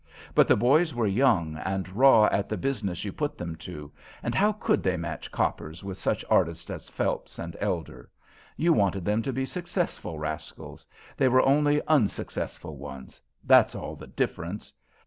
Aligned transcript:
But 0.33 0.47
the 0.47 0.55
boys 0.55 0.95
were 0.95 1.05
young, 1.05 1.57
and 1.57 1.87
raw 1.89 2.25
at 2.31 2.49
the 2.49 2.57
business 2.57 3.05
you 3.05 3.13
put 3.13 3.37
them 3.37 3.55
to, 3.57 3.91
and 4.23 4.33
how 4.33 4.51
could 4.53 4.81
they 4.81 4.97
match 4.97 5.31
coppers 5.31 5.83
with 5.83 5.95
such 5.95 6.25
artists 6.27 6.71
as 6.71 6.89
Phelps 6.89 7.37
and 7.37 7.55
Elder? 7.59 8.09
You 8.57 8.73
wanted 8.73 9.05
them 9.05 9.21
to 9.21 9.31
be 9.31 9.45
successful 9.45 10.17
rascals; 10.17 10.87
they 11.17 11.27
were 11.27 11.43
only 11.45 11.83
unsuccessful 11.87 12.77
ones 12.77 13.21
that's 13.45 13.75
all 13.75 13.95
the 13.95 14.07
difference. 14.07 14.73